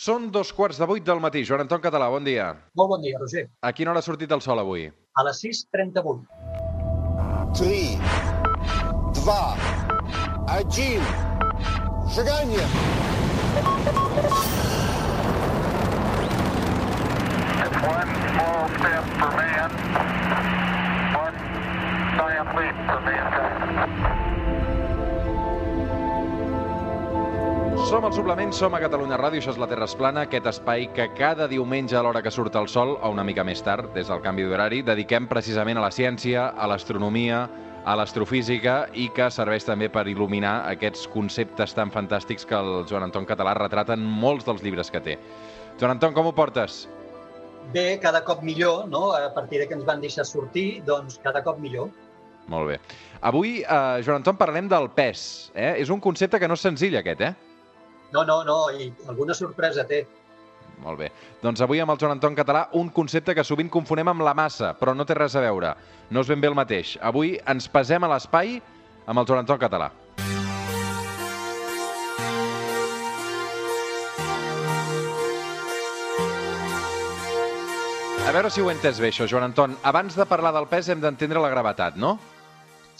[0.00, 1.42] Són dos quarts de vuit del matí.
[1.44, 2.46] Joan Anton Català, bon dia.
[2.80, 3.42] Molt bon dia, Roger.
[3.60, 4.86] A quina hora ha sortit el sol avui?
[5.20, 6.24] A les 6.38.
[7.60, 8.00] 3,
[9.20, 9.60] 2,
[10.56, 11.04] 1,
[12.16, 12.64] seganya!
[17.90, 19.70] One small step for man,
[21.20, 21.36] one
[22.16, 24.39] giant leap for mankind.
[27.88, 30.84] Som al suplement, som a Catalunya Ràdio, això és la Terra es plana, aquest espai
[30.94, 34.06] que cada diumenge a l'hora que surt el sol, o una mica més tard, des
[34.12, 37.40] del canvi d'horari, dediquem precisament a la ciència, a l'astronomia,
[37.84, 43.08] a l'astrofísica i que serveix també per il·luminar aquests conceptes tan fantàstics que el Joan
[43.08, 45.18] Anton Català retrata en molts dels llibres que té.
[45.80, 46.84] Joan Anton, com ho portes?
[47.74, 49.10] Bé, cada cop millor, no?
[49.16, 51.90] A partir de que ens van deixar sortir, doncs cada cop millor.
[52.50, 52.80] Molt bé.
[53.20, 55.52] Avui, eh, Joan Anton, parlem del pes.
[55.54, 55.76] Eh?
[55.78, 57.34] És un concepte que no és senzill, aquest, eh?
[58.12, 60.04] No, no, no, i alguna sorpresa té.
[60.80, 61.10] Molt bé.
[61.42, 64.72] Doncs avui amb el Joan Anton Català un concepte que sovint confonem amb la massa,
[64.78, 65.74] però no té res a veure.
[66.10, 66.96] No és ben bé el mateix.
[67.04, 68.56] Avui ens pesem a l'espai
[69.06, 69.90] amb el Joan Anton Català.
[78.30, 79.72] A veure si ho he entès bé, això, Joan Anton.
[79.90, 82.14] Abans de parlar del pes hem d'entendre la gravetat, no?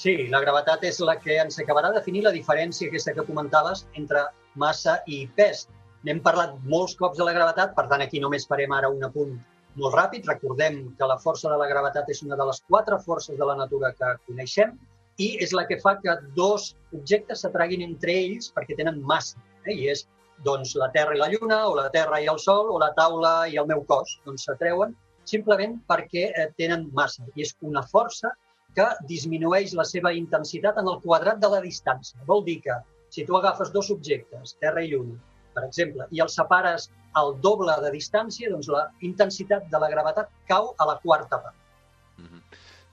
[0.00, 4.24] Sí, la gravetat és la que ens acabarà definir la diferència aquesta que comentaves entre
[4.54, 5.66] massa i pes.
[6.06, 9.34] N'hem parlat molts cops de la gravetat, per tant, aquí només farem ara un apunt
[9.80, 10.28] molt ràpid.
[10.28, 13.56] Recordem que la força de la gravetat és una de les quatre forces de la
[13.58, 14.78] natura que coneixem
[15.20, 19.42] i és la que fa que dos objectes s'atraguin entre ells perquè tenen massa.
[19.66, 19.76] Eh?
[19.76, 20.06] I és
[20.44, 23.34] doncs, la Terra i la Lluna, o la Terra i el Sol, o la taula
[23.52, 24.16] i el meu cos.
[24.24, 24.96] Doncs s'atreuen
[25.28, 27.26] simplement perquè eh, tenen massa.
[27.36, 28.32] I és una força
[28.76, 32.20] que disminueix la seva intensitat en el quadrat de la distància.
[32.26, 32.76] Vol dir que
[33.10, 35.18] si tu agafes dos objectes, Terra i Lluna,
[35.54, 40.30] per exemple, i els separes al doble de distància, doncs la intensitat de la gravetat
[40.48, 41.56] cau a la quarta part.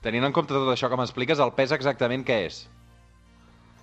[0.02, 2.58] Tenint en compte tot això que m'expliques, el pes exactament què és?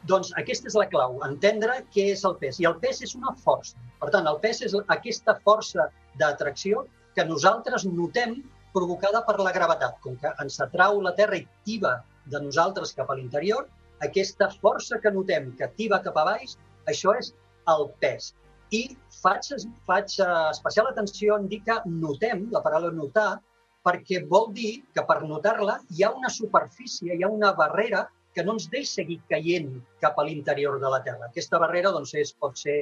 [0.10, 2.60] Doncs aquesta és la clau, entendre què és el pes.
[2.62, 3.80] I el pes és una força.
[4.00, 5.88] Per tant, el pes és aquesta força
[6.22, 6.86] d'atracció
[7.18, 8.38] que nosaltres notem
[8.76, 9.98] provocada per la gravetat.
[10.04, 11.98] Com que ens atrau la Terra i tiba
[12.32, 13.68] de nosaltres cap a l'interior,
[14.04, 16.58] aquesta força que notem que tiba cap a baix,
[16.92, 17.34] això és
[17.72, 18.34] el pes.
[18.74, 19.52] I faig,
[19.88, 23.40] faig especial atenció en dir que notem, la paraula notar,
[23.86, 28.44] perquè vol dir que per notar-la hi ha una superfície, hi ha una barrera que
[28.44, 29.70] no ens deixa seguir caient
[30.04, 31.30] cap a l'interior de la Terra.
[31.30, 32.82] Aquesta barrera doncs, és, pot ser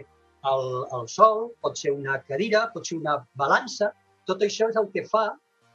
[0.49, 0.63] el,
[0.97, 3.91] el sol, pot ser una cadira, pot ser una balança.
[4.25, 5.27] Tot això és el que fa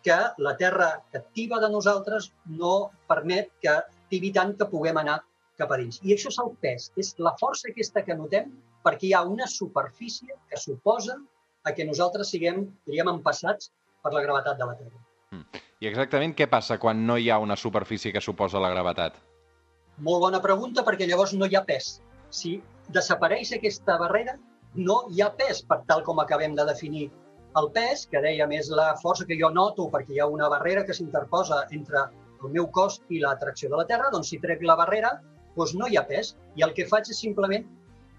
[0.02, 3.76] que la Terra que tiba de nosaltres no permet que
[4.12, 5.20] tibi tant que puguem anar
[5.58, 5.98] cap a dins.
[6.06, 8.52] I això és el pes, és la força aquesta que notem
[8.86, 11.18] perquè hi ha una superfície que suposa
[11.66, 15.02] a que nosaltres siguem, diríem, empassats per la gravetat de la Terra.
[15.82, 19.18] I exactament què passa quan no hi ha una superfície que suposa la gravetat?
[20.06, 21.98] Molt bona pregunta, perquè llavors no hi ha pes.
[22.30, 22.58] Si
[22.94, 24.36] desapareix aquesta barrera,
[24.74, 27.08] no hi ha pes, per tal com acabem de definir
[27.58, 30.84] el pes, que dèiem és la força que jo noto perquè hi ha una barrera
[30.86, 32.04] que s'interposa entre
[32.44, 35.12] el meu cos i l'atracció de la Terra, doncs si trec la barrera,
[35.56, 36.34] doncs no hi ha pes.
[36.56, 37.66] I el que faig és simplement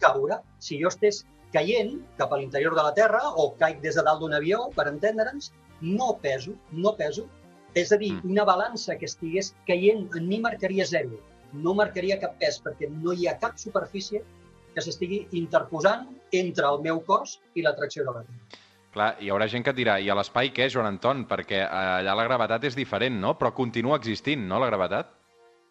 [0.04, 0.40] caure.
[0.60, 4.24] Si jo estés caient cap a l'interior de la Terra o caic des de dalt
[4.24, 7.28] d'un avió, per entendre'ns, no peso, no peso.
[7.78, 11.20] És a dir, una balança que estigués caient en mi marcaria zero.
[11.54, 14.24] No marcaria cap pes perquè no hi ha cap superfície
[14.74, 16.08] que s'estigui interposant
[16.40, 18.68] entre el meu cos i l'atracció de la Terra.
[18.94, 21.24] Clar, hi haurà gent que et dirà, i a l'espai què, Joan Anton?
[21.30, 23.36] Perquè allà la gravetat és diferent, no?
[23.38, 25.12] Però continua existint, no, la gravetat?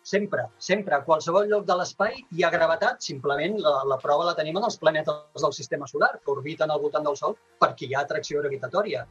[0.08, 0.94] Sempre, sempre.
[0.96, 3.02] A qualsevol lloc de l'espai hi ha gravetat.
[3.04, 6.80] Simplement la, la prova la tenim en els planetes del sistema solar, que orbiten al
[6.84, 7.34] voltant del Sol
[7.64, 9.02] perquè hi ha atracció gravitatòria.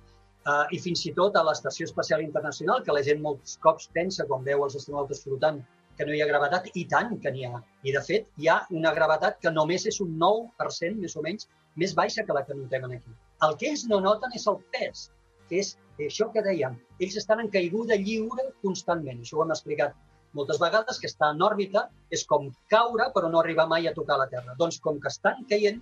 [0.47, 4.25] Uh, I fins i tot a l'Estació Espacial Internacional, que la gent molts cops pensa,
[4.31, 5.59] quan veu els astronautes flotant,
[6.00, 7.59] que no hi ha gravetat, i tant que n'hi ha.
[7.84, 11.50] I, de fet, hi ha una gravetat que només és un 9%, més o menys,
[11.75, 13.17] més baixa que la que notem aquí.
[13.46, 15.08] El que ells no noten és el pes,
[15.50, 15.76] que és
[16.06, 16.78] això que dèiem.
[17.00, 19.22] Ells estan en caiguda lliure constantment.
[19.22, 19.96] Això ho hem explicat
[20.38, 24.20] moltes vegades, que està en òrbita és com caure però no arribar mai a tocar
[24.22, 24.56] la Terra.
[24.59, 25.82] Doncs com que estan caient,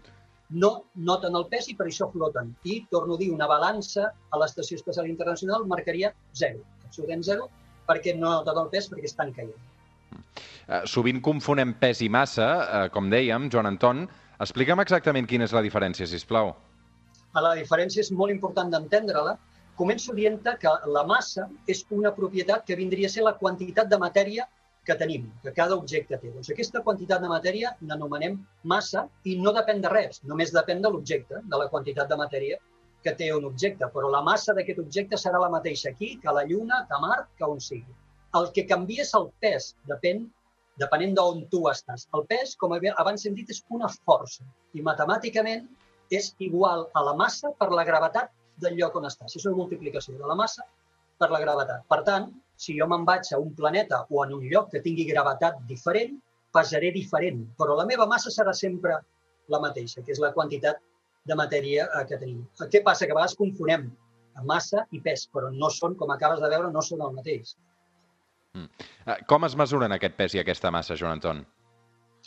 [0.50, 2.54] no noten el pes i per això floten.
[2.64, 7.50] I, torno a dir, una balança a l'Estació Espacial Internacional marcaria zero, absolutament zero,
[7.90, 9.58] perquè no noten el pes perquè estan caient.
[10.66, 14.06] Uh, sovint confonem pes i massa, uh, com dèiem, Joan Anton.
[14.42, 16.54] Explica'm exactament quina és la diferència, si plau.
[17.44, 19.36] La diferència és molt important d'entendre-la.
[19.80, 23.98] Començo dient que la massa és una propietat que vindria a ser la quantitat de
[24.00, 24.46] matèria
[24.86, 26.30] que tenim, que cada objecte té.
[26.32, 30.92] Doncs aquesta quantitat de matèria n'anomenem massa i no depèn de res, només depèn de
[30.94, 32.60] l'objecte, de la quantitat de matèria
[33.04, 36.34] que té un objecte, però la massa d'aquest objecte serà la mateixa aquí que a
[36.38, 37.94] la Lluna, que a Mart, que on sigui.
[38.40, 40.24] El que canvia és el pes, depèn,
[40.82, 42.08] depenent d'on tu estàs.
[42.18, 45.68] El pes, com abans hem dit, és una força i matemàticament
[46.14, 48.32] és igual a la massa per la gravetat
[48.62, 49.36] del lloc on estàs.
[49.36, 50.66] És una multiplicació de la massa
[51.20, 51.86] per la gravetat.
[51.92, 55.08] Per tant, si jo me'n vaig a un planeta o en un lloc que tingui
[55.10, 56.18] gravetat diferent,
[56.56, 59.00] pesaré diferent, però la meva massa serà sempre
[59.52, 60.80] la mateixa, que és la quantitat
[61.26, 62.44] de matèria eh, que tenim.
[62.72, 63.06] Què passa?
[63.06, 63.90] Que a vegades confonem
[64.44, 67.56] massa i pes, però no són, com acabes de veure, no són el mateix.
[68.56, 68.88] Mm.
[69.06, 71.44] Eh, com es mesuren aquest pes i aquesta massa, Joan Anton?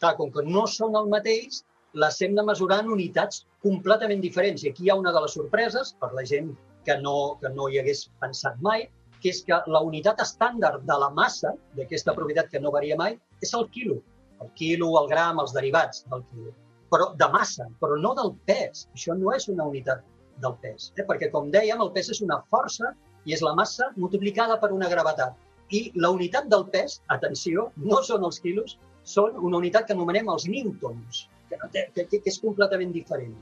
[0.01, 1.63] Clar, com que no són el mateix,
[1.95, 4.65] les hem de mesurar en unitats completament diferents.
[4.65, 6.53] I aquí hi ha una de les sorpreses, per la gent
[6.85, 8.87] que no, que no hi hagués pensat mai,
[9.23, 13.19] que és que la unitat estàndard de la massa, d'aquesta propietat que no varia mai,
[13.43, 13.99] és el quilo.
[14.43, 16.55] El quilo, el gram, els derivats del quilo
[16.93, 18.87] però de massa, però no del pes.
[18.97, 20.05] Això no és una unitat
[20.43, 21.05] del pes, eh?
[21.05, 22.95] perquè, com dèiem, el pes és una força
[23.27, 25.37] i és la massa multiplicada per una gravetat.
[25.75, 30.31] I la unitat del pes, atenció, no són els quilos, són una unitat que anomenem
[30.33, 33.35] els newtons, que, no té, que, que és completament diferent.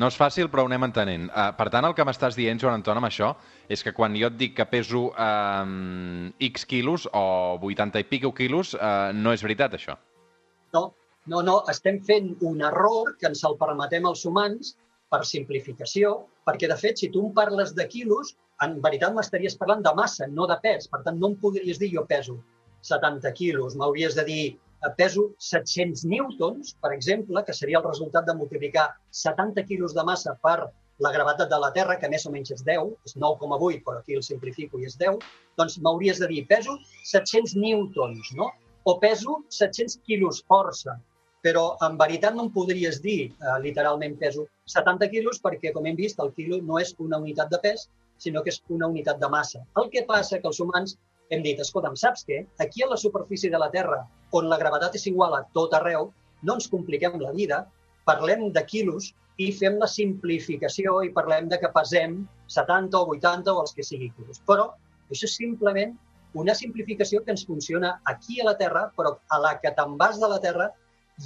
[0.00, 1.28] No és fàcil, però ho anem entenent.
[1.30, 3.30] Uh, per tant, el que m'estàs dient, Joan Anton, amb això,
[3.70, 5.62] és que quan jo et dic que peso uh,
[6.48, 7.24] X quilos o
[7.62, 9.94] 80 i pico quilos, uh, no és veritat, això?
[10.74, 10.88] No,
[11.30, 14.74] no, no, estem fent un error que ens el permetem als humans
[15.14, 16.16] per simplificació,
[16.48, 18.34] perquè, de fet, si tu em parles de quilos,
[18.66, 20.90] en veritat m'estaries parlant de massa, no de pes.
[20.90, 22.40] Per tant, no em podries dir jo peso
[22.82, 23.78] 70 quilos.
[23.78, 24.44] M'hauries de dir
[24.98, 30.36] peso 700 newtons, per exemple, que seria el resultat de multiplicar 70 quilos de massa
[30.42, 33.98] per la gravetat de la Terra, que més o menys és 10, és 9,8, però
[33.98, 35.18] aquí el simplifico i és 10,
[35.58, 36.76] doncs m'hauries de dir peso
[37.10, 38.52] 700 newtons, no?
[38.84, 40.98] O peso 700 quilos força,
[41.44, 45.96] però en veritat no em podries dir eh, literalment peso 70 quilos perquè, com hem
[45.98, 47.88] vist, el quilo no és una unitat de pes,
[48.18, 49.64] sinó que és una unitat de massa.
[49.80, 50.96] El que passa que els humans
[51.34, 52.44] hem dit, escolta'm, saps què?
[52.62, 54.04] Aquí a la superfície de la Terra,
[54.38, 56.10] on la gravetat és igual a tot arreu,
[56.42, 57.64] no ens compliquem la vida,
[58.08, 62.20] parlem de quilos i fem la simplificació i parlem de que pesem
[62.54, 64.40] 70 o 80 o els que sigui quilos.
[64.46, 64.70] Però
[65.10, 65.94] això és simplement
[66.34, 70.18] una simplificació que ens funciona aquí a la Terra, però a la que te'n vas
[70.20, 70.70] de la Terra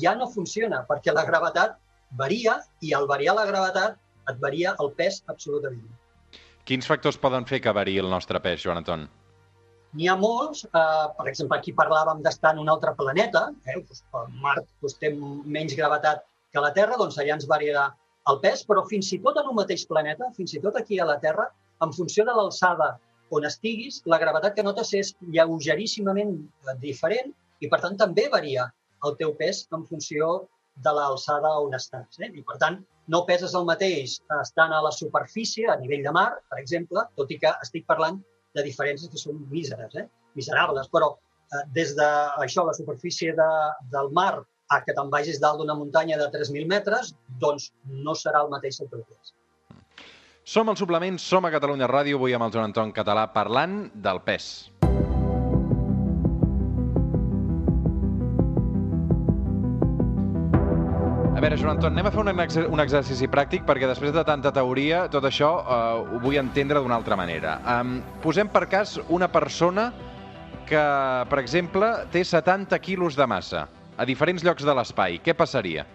[0.00, 1.78] ja no funciona, perquè la gravetat
[2.20, 3.96] varia i al variar la gravetat
[4.28, 5.88] et varia el pes absolutament.
[6.68, 9.08] Quins factors poden fer que variï el nostre pes, Joan Anton?
[9.98, 10.64] N'hi ha molts.
[10.68, 13.48] Eh, per exemple, aquí parlàvem d'estar en un altre planeta.
[13.66, 13.80] Eh?
[13.88, 14.04] Pues,
[14.44, 16.22] Mart pues, té menys gravetat
[16.54, 17.88] que la Terra, doncs allà ens variarà
[18.30, 21.08] el pes, però fins i tot en un mateix planeta, fins i tot aquí a
[21.08, 21.48] la Terra,
[21.84, 22.92] en funció de l'alçada
[23.34, 26.36] on estiguis, la gravetat que notes és lleugeríssimament
[26.84, 28.68] diferent i, per tant, també varia
[29.04, 30.30] el teu pes en funció
[30.84, 32.20] de l'alçada on estàs.
[32.22, 32.30] Eh?
[32.30, 32.80] I, per tant,
[33.12, 37.32] no peses el mateix estant a la superfície, a nivell de mar, per exemple, tot
[37.34, 38.20] i que estic parlant
[38.58, 40.06] de diferències que són míseres, eh?
[40.38, 42.08] miserables, però eh, des de
[42.44, 43.50] això, la superfície de,
[43.94, 44.32] del mar
[44.68, 48.82] a que te'n vagis dalt d'una muntanya de 3.000 metres, doncs no serà el mateix
[48.84, 49.34] el pes.
[50.48, 54.20] Som al suplement, som a Catalunya Ràdio, avui amb el Joan Anton Català parlant del
[54.24, 54.68] pes.
[61.38, 64.24] A veure, Joan Anton, anem a fer un, ex un exercici pràctic perquè després de
[64.26, 67.52] tanta teoria, tot això uh, ho vull entendre d'una altra manera.
[67.76, 67.92] Um,
[68.24, 69.84] posem per cas una persona
[70.66, 70.82] que,
[71.30, 75.20] per exemple, té 70 quilos de massa a diferents llocs de l'espai.
[75.22, 75.86] Què passaria?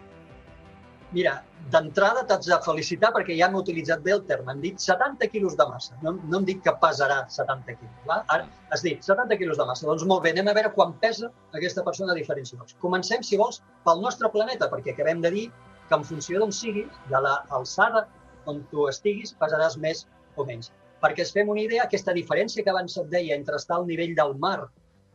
[1.14, 1.34] Mira,
[1.74, 4.50] d'entrada t'haig de felicitar perquè ja hem utilitzat bé el terme.
[4.52, 5.98] Han dit 70 quilos de massa.
[6.02, 8.00] No, no hem dit que pesarà 70 quilos.
[8.10, 8.18] Va?
[8.36, 9.86] Ara has dit 70 quilos de massa.
[9.90, 11.30] Doncs molt bé, anem a veure quan pesa
[11.60, 12.78] aquesta persona a diferents llocs.
[12.82, 15.46] Comencem, si vols, pel nostre planeta, perquè acabem de dir
[15.90, 18.08] que en funció d'on siguis, de l'alçada
[18.50, 20.74] on tu estiguis, pesaràs més o menys.
[21.04, 24.18] Perquè es fem una idea, aquesta diferència que abans et deia entre estar al nivell
[24.18, 24.60] del mar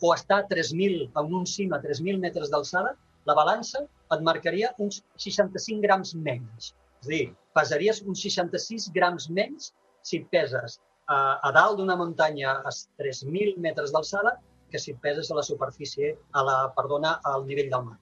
[0.01, 2.95] o estar a 3.000, en un cim a 3.000 metres d'alçada,
[3.27, 3.83] la balança
[4.15, 6.73] et marcaria uns 65 grams menys.
[7.03, 7.25] És a dir,
[7.55, 9.73] pesaries uns 66 grams menys
[10.03, 14.37] si et peses a, a dalt d'una muntanya a 3.000 metres d'alçada
[14.71, 17.97] que si et peses a la superfície, a la, perdona, al nivell del mar.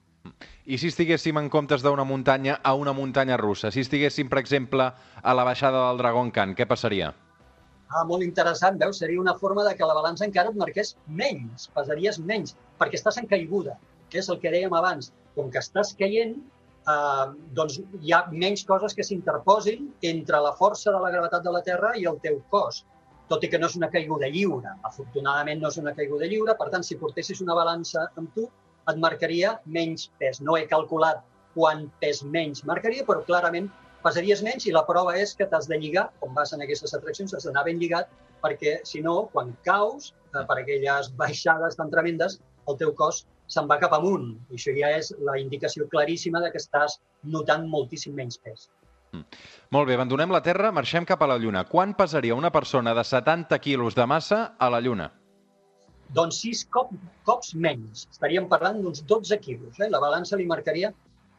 [0.67, 3.71] I si estiguéssim en comptes d'una muntanya a una muntanya russa?
[3.71, 4.89] Si estiguéssim, per exemple,
[5.23, 7.13] a la baixada del Dragon Khan, què passaria?
[7.87, 8.99] Ah, molt interessant, veus?
[8.99, 13.21] Seria una forma de que la balança encara et marqués menys, pesaries menys, perquè estàs
[13.21, 13.77] en caiguda
[14.11, 16.35] que és el que dèiem abans, com que estàs caient,
[16.93, 17.25] eh,
[17.57, 21.63] doncs hi ha menys coses que s'interposin entre la força de la gravetat de la
[21.69, 22.83] Terra i el teu cos,
[23.31, 24.75] tot i que no és una caiguda lliure.
[24.89, 28.47] Afortunadament no és una caiguda lliure, per tant, si portessis una balança amb tu,
[28.87, 30.39] et marcaria menys pes.
[30.41, 31.23] No he calculat
[31.57, 33.67] quant pes menys marcaria, però clarament
[34.03, 37.33] pesaries menys i la prova és que t'has de lligar, com vas en aquestes atraccions,
[37.33, 38.11] has d'anar ben lligat
[38.43, 42.39] perquè, si no, quan caus, eh, per aquelles baixades tan tremendes,
[42.69, 44.33] el teu cos se'n va cap amunt.
[44.51, 46.99] I això ja és la indicació claríssima de que estàs
[47.35, 48.67] notant moltíssim menys pes.
[49.71, 51.63] Molt bé, abandonem la Terra, marxem cap a la Lluna.
[51.69, 55.07] Quan pesaria una persona de 70 quilos de massa a la Lluna?
[56.15, 56.91] Doncs sis cop,
[57.27, 58.05] cops menys.
[58.11, 59.79] Estaríem parlant d'uns 12 quilos.
[59.79, 59.89] Eh?
[59.91, 60.93] La balança li marcaria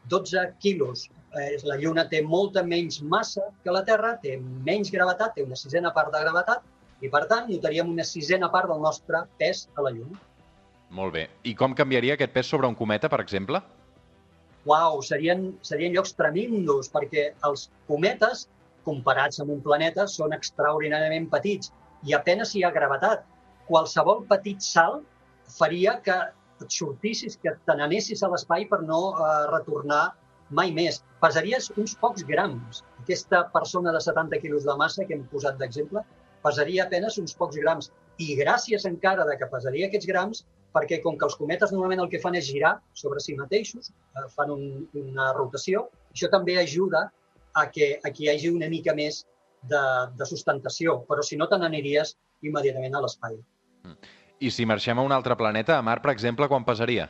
[0.09, 1.07] 12 quilos.
[1.37, 5.57] Eh, la Lluna té molta menys massa que la Terra, té menys gravetat, té una
[5.57, 6.65] sisena part de gravetat,
[7.01, 10.19] i per tant notaríem una sisena part del nostre pes a la Lluna.
[10.89, 11.27] Molt bé.
[11.45, 13.61] I com canviaria aquest pes sobre un cometa, per exemple?
[14.69, 18.47] Uau, serien, serien llocs tremendos, perquè els cometes,
[18.87, 21.71] comparats amb un planeta, són extraordinàriament petits
[22.07, 23.23] i apenas hi ha gravetat.
[23.69, 25.05] Qualsevol petit salt
[25.59, 26.17] faria que
[26.63, 30.03] et sortissis, que te n'anessis a l'espai per no eh, retornar
[30.59, 30.99] mai més.
[31.23, 32.83] Pesaries uns pocs grams.
[33.03, 36.03] Aquesta persona de 70 quilos de massa que hem posat d'exemple
[36.43, 37.91] pesaria apenes uns pocs grams.
[38.19, 40.43] I gràcies encara de que pesaria aquests grams,
[40.75, 44.27] perquè com que els cometes normalment el que fan és girar sobre si mateixos, eh,
[44.35, 44.65] fan un,
[45.01, 47.07] una rotació, això també ajuda
[47.57, 49.23] a que, a que hi hagi una mica més
[49.69, 49.83] de,
[50.15, 53.39] de sustentació, però si no te n'aniries immediatament a l'espai.
[54.39, 57.09] I si marxem a un altre planeta, a Mart, per exemple, quan pesaria?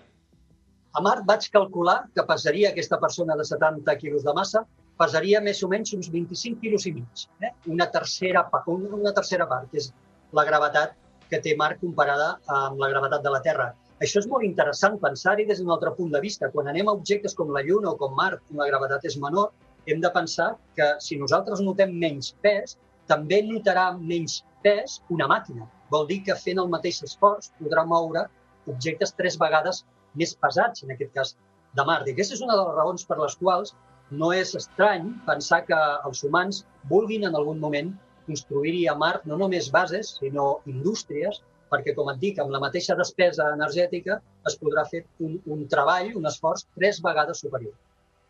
[0.98, 4.63] A Mart vaig calcular que pesaria aquesta persona de 70 quilos de massa,
[5.00, 7.28] pesaria més o menys uns 25 quilos i mig.
[7.46, 7.51] Eh?
[7.70, 9.92] Una, tercera, una tercera part, que és
[10.36, 10.98] la gravetat
[11.29, 13.69] que té Mart comparada amb la gravetat de la Terra.
[14.05, 16.50] Això és molt interessant pensar-hi des d'un altre punt de vista.
[16.53, 19.51] Quan anem a objectes com la Lluna o com Mart, on la gravetat és menor,
[19.88, 22.77] hem de pensar que si nosaltres notem menys pes,
[23.12, 25.67] també notarà menys pes una màquina.
[25.91, 28.25] Vol dir que fent el mateix esforç podrà moure
[28.69, 29.83] objectes tres vegades
[30.19, 31.36] més pesats, en aquest cas
[31.75, 32.07] de Mart.
[32.07, 33.75] I aquesta és una de les raons per les quals
[34.12, 37.91] no és estrany pensar que els humans vulguin en algun moment
[38.29, 42.98] construir-hi a Mart no només bases, sinó indústries, perquè, com et dic, amb la mateixa
[42.98, 44.19] despesa energètica
[44.50, 47.75] es podrà fer un, un treball, un esforç, tres vegades superior.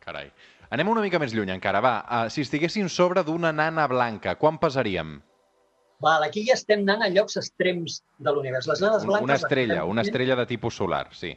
[0.03, 0.29] Carai.
[0.75, 1.81] Anem una mica més lluny encara.
[1.81, 5.17] Va, uh, si estiguéssim sobre d'una nana blanca, quan pesaríem?
[6.03, 8.69] Val, aquí ja estem anant a llocs extrems de l'univers.
[8.69, 9.27] Les nanes blanques...
[9.27, 11.33] Una estrella, una estrella de tipus solar, sí.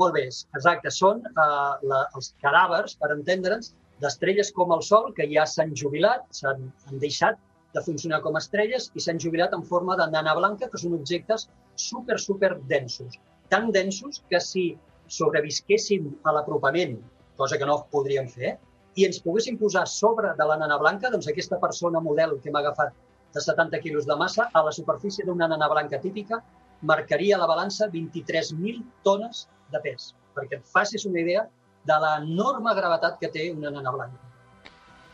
[0.00, 0.90] Molt bé, exacte.
[0.92, 6.26] Són uh, la, els cadàvers, per entendre'ns, d'estrelles com el Sol, que ja s'han jubilat,
[6.34, 7.38] s'han han deixat
[7.74, 10.94] de funcionar com a estrelles i s'han jubilat en forma de nana blanca, que són
[10.96, 13.18] objectes super, super densos.
[13.50, 14.66] Tan densos que si
[15.10, 16.96] sobrevisquéssim a l'apropament,
[17.36, 18.54] cosa que no podríem fer,
[18.94, 22.60] i ens poguéssim posar sobre de la nana blanca, doncs aquesta persona model que hem
[22.60, 22.94] agafat
[23.34, 26.38] de 70 quilos de massa, a la superfície d'una nana blanca típica,
[26.82, 31.42] marcaria la balança 23.000 tones de pes, perquè et facis una idea
[31.88, 34.30] de l'enorme gravetat que té una nana blanca.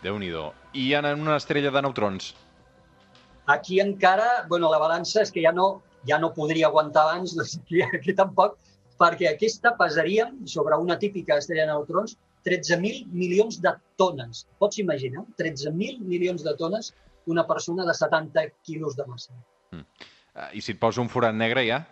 [0.02, 0.30] déu nhi
[0.72, 2.34] I en una estrella de neutrons?
[3.46, 7.56] Aquí encara, bueno, la balança és que ja no, ja no podria aguantar abans, doncs
[7.60, 8.58] aquí, aquí tampoc,
[9.00, 14.46] perquè aquesta pesaria sobre una típica estrella de neutrons 13.000 milions de tones.
[14.58, 15.24] Pots imaginar?
[15.40, 16.92] 13.000 milions de tones
[17.26, 19.32] una persona de 70 quilos de massa.
[19.72, 21.82] Uh, I si et poso un forat negre, ja?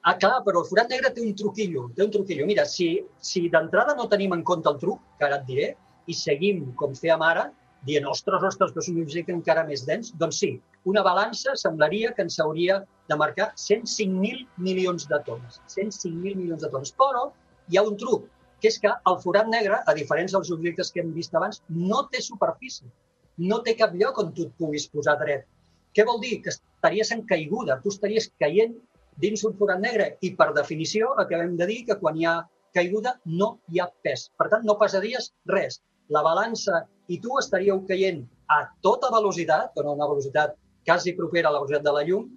[0.00, 2.46] Ah, clar, però el forat negre té un truquillo, té un truquillo.
[2.48, 5.70] Mira, si, si d'entrada no tenim en compte el truc, que ara et diré,
[6.08, 7.50] i seguim com fèiem ara,
[7.88, 10.50] dient, ostres, ostres, però és un objecte encara més dens, doncs sí,
[10.90, 15.60] una balança semblaria que ens hauria de marcar 105.000 milions de tones.
[15.72, 16.92] 105.000 milions de tones.
[17.00, 17.30] Però
[17.70, 18.26] hi ha un truc,
[18.60, 22.04] que és que el forat negre, a diferència dels objectes que hem vist abans, no
[22.12, 22.90] té superfície.
[23.40, 25.46] No té cap lloc on tu et puguis posar dret.
[25.96, 26.40] Què vol dir?
[26.44, 28.76] Que estaries en caiguda, tu estaries caient
[29.20, 32.40] dins un forat negre i, per definició, acabem de dir que quan hi ha
[32.76, 34.28] caiguda no hi ha pes.
[34.38, 35.80] Per tant, no pesaries res.
[36.14, 41.54] La balança i tu estaríeu caient a tota velocitat, però una velocitat quasi propera a
[41.54, 42.28] la velocitat de la llum,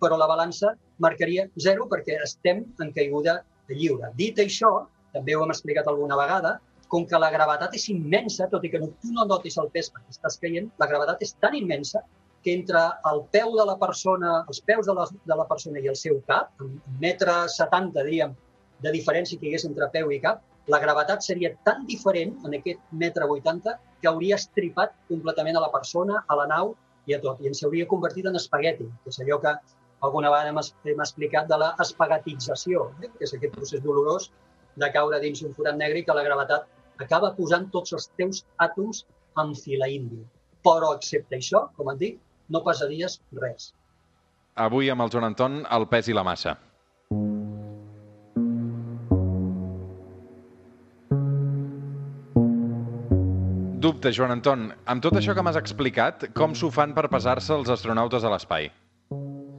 [0.00, 4.10] però la balança marcaria zero perquè estem en caiguda lliure.
[4.18, 4.72] Dit això,
[5.14, 6.58] també ho hem explicat alguna vegada,
[6.90, 10.16] com que la gravetat és immensa, tot i que tu no notis el pes perquè
[10.16, 12.02] estàs caient, la gravetat és tan immensa
[12.42, 15.90] que entre el peu de la persona, els peus de la, de la persona i
[15.92, 18.34] el seu cap, un metre 70, diríem,
[18.80, 22.54] de diferència que hi hagués entre peu i cap, la gravetat seria tan diferent en
[22.58, 26.74] aquest metre 80 que hauria estripat completament a la persona, a la nau
[27.10, 27.40] i a tot.
[27.40, 29.54] I ens hauria convertit en espagueti, que és allò que
[30.06, 33.10] alguna vegada hem, explicat de la espagatització, eh?
[33.16, 34.30] que és aquest procés dolorós
[34.80, 36.68] de caure dins un forat negre i que la gravetat
[37.02, 39.04] acaba posant tots els teus àtoms
[39.42, 40.24] en fila índia.
[40.64, 42.22] Però, excepte això, com et dic,
[42.52, 43.72] no pesaries res.
[44.60, 46.58] Avui amb el Joan Anton, el pes i la massa.
[47.10, 47.39] Dub
[53.90, 54.68] dubte, Joan Anton.
[54.92, 58.70] Amb tot això que m'has explicat, com s'ho fan per pesar-se els astronautes a l'espai?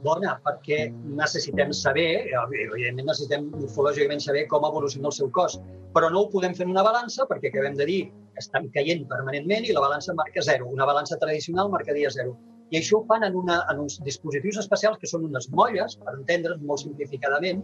[0.02, 0.86] Bona, perquè
[1.18, 2.06] necessitem saber,
[2.40, 5.58] evidentment necessitem morfològicament saber com evoluciona el seu cos,
[5.94, 8.00] però no ho podem fer en una balança perquè acabem de dir
[8.40, 10.70] estan caient permanentment i la balança marca zero.
[10.72, 12.34] Una balança tradicional marcaria zero.
[12.72, 16.16] I això ho fan en, una, en uns dispositius especials que són unes molles, per
[16.16, 17.60] entendre's molt simplificadament,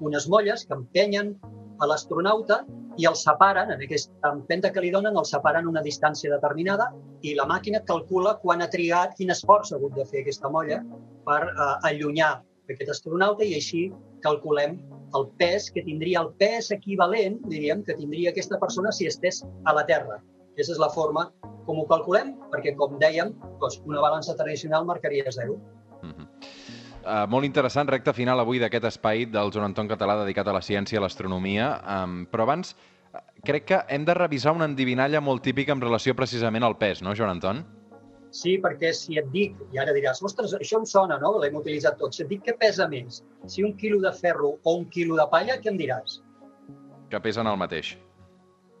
[0.00, 1.34] unes molles que empenyen
[1.82, 2.62] a l'astronauta
[3.00, 6.90] i el separen, en aquesta empenta que li donen, el separen una distància determinada
[7.26, 10.82] i la màquina calcula quan ha trigat, quin esforç ha hagut de fer aquesta molla
[11.26, 12.34] per eh, allunyar
[12.70, 13.86] aquest astronauta i així
[14.24, 14.78] calculem
[15.18, 19.74] el pes que tindria, el pes equivalent, diríem, que tindria aquesta persona si estés a
[19.76, 20.22] la Terra.
[20.52, 21.26] Aquesta és la forma
[21.66, 25.58] com ho calculem, perquè, com dèiem, doncs, una balança tradicional marcaria zero.
[27.02, 30.62] Uh, molt interessant, recta final avui d'aquest espai del Joan Anton Català dedicat a la
[30.62, 31.68] ciència i a l'astronomia.
[31.82, 32.76] Um, però abans,
[33.46, 37.16] crec que hem de revisar una endivinalla molt típica en relació precisament al pes, no,
[37.18, 37.64] Joan Anton?
[38.32, 41.34] Sí, perquè si et dic, i ara diràs, ostres, això em sona, no?
[41.42, 42.14] L'hem utilitzat tot.
[42.14, 45.26] Si et dic que pesa més, si un quilo de ferro o un quilo de
[45.34, 46.22] palla, què em diràs?
[47.12, 47.92] Que pesen el mateix.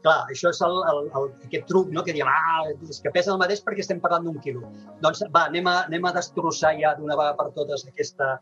[0.02, 3.30] Clar, això és el, el, el, aquest truc, no?, que diem, ah, és que pesa
[3.34, 4.66] el mateix perquè estem parlant d'un quilo.
[5.04, 8.32] Doncs va, anem a, anem a destrossar ja d'una vegada per totes aquesta,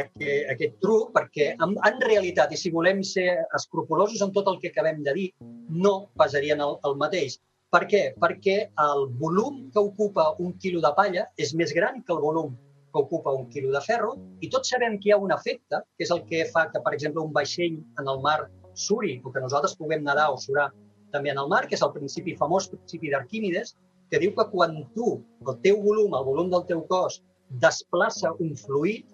[0.00, 4.58] aquest, aquest truc, perquè en, en realitat, i si volem ser escrupulosos en tot el
[4.62, 5.28] que acabem de dir,
[5.68, 7.36] no pesarien el, el mateix.
[7.70, 8.02] Per què?
[8.18, 12.56] Perquè el volum que ocupa un quilo de palla és més gran que el volum
[12.90, 16.06] que ocupa un quilo de ferro i tots sabem que hi ha un efecte, que
[16.06, 18.40] és el que fa que, per exemple, un vaixell en el mar
[18.74, 20.70] suri o que nosaltres puguem nedar o surar
[21.14, 23.74] també en el mar, que és el principi famós principi d'Arquímedes,
[24.10, 27.20] que diu que quan tu, el teu volum, el volum del teu cos,
[27.62, 29.06] desplaça un fluid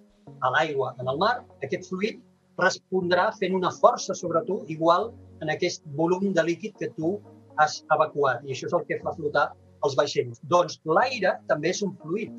[0.45, 1.35] a l'aigua en el mar,
[1.65, 2.21] aquest fluid
[2.61, 5.11] respondrà fent una força sobre tu igual
[5.45, 7.17] en aquest volum de líquid que tu
[7.61, 8.45] has evacuat.
[8.45, 9.47] I això és el que fa flotar
[9.85, 10.41] els vaixells.
[10.53, 12.33] Doncs l'aire també és un fluid.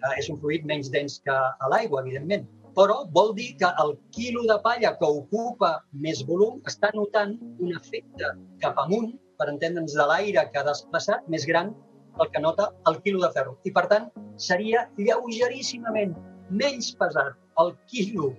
[0.00, 1.36] Eh, és un fluid menys dens que
[1.72, 2.46] l'aigua, evidentment
[2.76, 5.72] però vol dir que el quilo de palla que ocupa
[6.06, 11.24] més volum està notant un efecte cap amunt, per entendre'ns de l'aire que ha desplaçat,
[11.32, 11.72] més gran
[12.20, 13.56] el que nota el quilo de ferro.
[13.64, 16.16] I, per tant, seria lleugeríssimament
[16.50, 18.32] menys pesat el quilo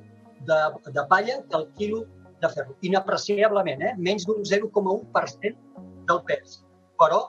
[0.47, 0.59] de,
[0.91, 2.03] de palla que el quilo
[2.41, 2.75] de ferro.
[2.85, 3.93] Inapreciablement, eh?
[3.97, 5.55] menys d'un 0,1%
[6.09, 6.61] del pes.
[7.01, 7.23] Però,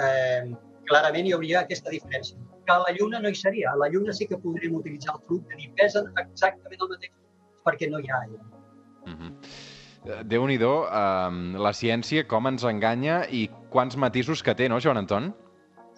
[0.00, 0.48] eh,
[0.90, 3.72] clarament hi hauria aquesta diferència que a la Lluna no hi seria.
[3.72, 7.12] A la Lluna sí que podríem utilitzar el truc de dir pesen exactament el mateix
[7.64, 8.40] perquè no hi ha aire.
[9.06, 9.32] Mm -hmm.
[10.32, 15.34] Déu-n'hi-do, eh, la ciència com ens enganya i quants matisos que té, no, Joan Anton?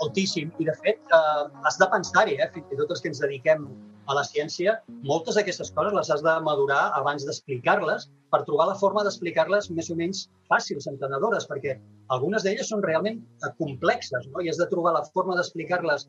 [0.01, 0.51] Moltíssim.
[0.59, 2.51] I, de fet, eh, has de pensar-hi, eh?
[2.55, 3.69] fins i tot els que ens dediquem
[4.11, 8.79] a la ciència, moltes d'aquestes coses les has de madurar abans d'explicar-les per trobar la
[8.81, 11.77] forma d'explicar-les més o menys fàcils, entenedores, perquè
[12.17, 13.23] algunes d'elles són realment
[13.61, 14.43] complexes no?
[14.43, 16.09] i has de trobar la forma d'explicar-les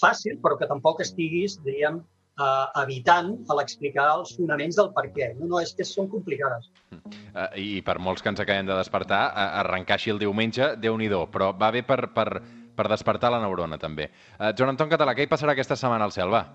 [0.00, 2.00] fàcil, però que tampoc estiguis, diríem,
[2.40, 5.32] eh, evitant a l'explicar els fonaments del per què.
[5.38, 6.70] No, no, és que són complicades.
[6.92, 9.22] Uh, I per molts que ens acabem de despertar,
[9.62, 12.28] arrencar així el diumenge, déu nhi però va bé per, per,
[12.76, 14.10] per despertar la neurona, també.
[14.38, 16.46] Uh, Joan Anton Català, què hi passarà aquesta setmana al cel, va?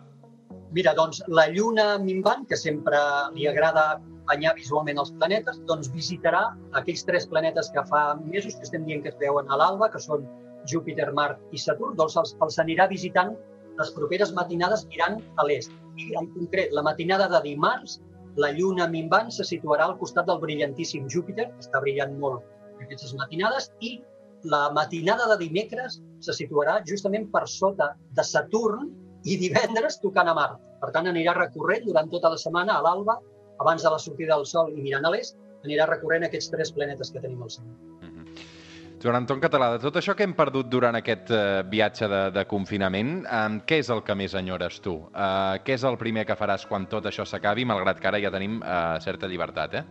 [0.76, 3.00] Mira, doncs, la lluna minvant, que sempre
[3.36, 6.42] li agrada banyar visualment els planetes, doncs visitarà
[6.80, 10.02] aquells tres planetes que fa mesos que estem dient que es veuen a l'alba, que
[10.04, 10.26] són
[10.68, 13.32] Júpiter, Mart i Saturn, doncs els, els anirà visitant
[13.80, 15.72] les properes matinades mirant a l'est.
[15.96, 18.02] I en concret, la matinada de dimarts,
[18.38, 22.44] la lluna minvant se situarà al costat del brillantíssim Júpiter, que està brillant molt
[22.84, 23.98] aquestes matinades, i
[24.52, 28.92] la matinada de dimecres se situarà justament per sota de Saturn
[29.28, 30.62] i divendres tocant a Mart.
[30.82, 33.18] Per tant, anirà recorrent durant tota la setmana a l'alba,
[33.62, 37.12] abans de la sortida del Sol i mirant a l'est, anirà recorrent aquests tres planetes
[37.12, 37.68] que tenim al cel.
[38.98, 42.44] Joan Anton Català, de tot això que hem perdut durant aquest uh, viatge de, de
[42.50, 44.96] confinament, um, què és el que més enyores tu?
[45.12, 48.34] Uh, què és el primer que faràs quan tot això s'acabi, malgrat que ara ja
[48.34, 49.86] tenim uh, certa llibertat, eh?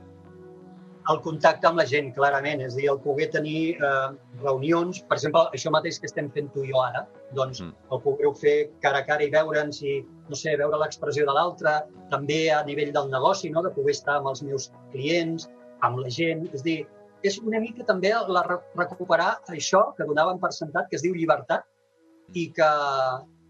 [1.12, 2.62] El contacte amb la gent, clarament.
[2.66, 4.08] És a dir, el poder tenir eh,
[4.42, 7.04] reunions, per exemple, això mateix que estem fent tu i jo ara,
[7.38, 7.92] doncs mm.
[7.94, 11.76] el poder fer cara a cara i veure'ns i, no sé, veure l'expressió de l'altre,
[12.10, 15.46] també a nivell del negoci, no?, de poder estar amb els meus clients,
[15.86, 16.46] amb la gent.
[16.52, 16.80] És a dir,
[17.26, 18.42] és una mica també la,
[18.78, 21.66] recuperar això que donàvem per sentat, que es diu llibertat,
[22.34, 22.70] i que,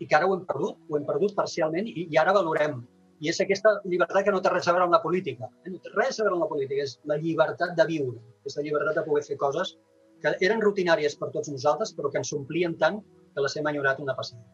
[0.01, 2.83] i que ara ho hem perdut, ho hem perdut parcialment i, i ara valorem.
[3.25, 5.49] I és aquesta llibertat que no té res a veure amb la política.
[5.65, 5.73] Eh?
[5.73, 8.65] No té res a veure amb la política, és la llibertat de viure, és la
[8.67, 9.77] llibertat de poder fer coses
[10.23, 13.03] que eren rutinàries per tots nosaltres, però que ens omplien tant
[13.35, 14.45] que les hem enyorat una passada.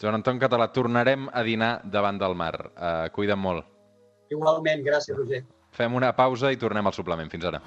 [0.00, 2.54] Joan Anton Català, tornarem a dinar davant del mar.
[2.76, 3.64] Uh, cuida't molt.
[4.32, 5.46] Igualment, gràcies, Roger.
[5.76, 7.32] Fem una pausa i tornem al suplement.
[7.32, 7.62] Fins ara.